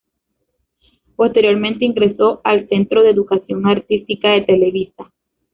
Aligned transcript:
Posteriormente 1.15 1.85
ingresó 1.85 2.41
al 2.43 2.67
Centro 2.69 3.03
de 3.03 3.11
Educación 3.11 3.67
Artística 3.67 4.29
de 4.31 4.41
Televisa. 4.41 5.11